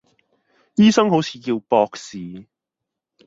[0.77, 2.47] 醫生好似叫博士